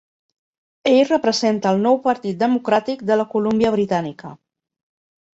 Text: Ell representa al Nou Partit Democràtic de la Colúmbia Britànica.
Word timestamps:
Ell 0.91 1.01
representa 1.09 1.67
al 1.71 1.83
Nou 1.83 1.99
Partit 2.07 2.39
Democràtic 2.43 3.03
de 3.09 3.17
la 3.21 3.25
Colúmbia 3.35 3.73
Britànica. 3.77 4.33